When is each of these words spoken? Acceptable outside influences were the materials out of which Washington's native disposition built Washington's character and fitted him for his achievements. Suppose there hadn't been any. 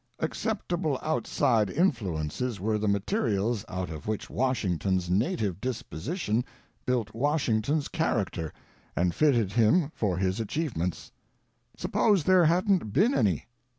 Acceptable 0.17 0.97
outside 1.03 1.69
influences 1.69 2.59
were 2.59 2.79
the 2.79 2.87
materials 2.87 3.63
out 3.69 3.91
of 3.91 4.07
which 4.07 4.31
Washington's 4.31 5.11
native 5.11 5.61
disposition 5.61 6.43
built 6.87 7.13
Washington's 7.13 7.87
character 7.87 8.51
and 8.95 9.13
fitted 9.13 9.51
him 9.53 9.91
for 9.93 10.17
his 10.17 10.39
achievements. 10.39 11.11
Suppose 11.77 12.23
there 12.23 12.45
hadn't 12.45 12.91
been 12.91 13.13
any. 13.13 13.45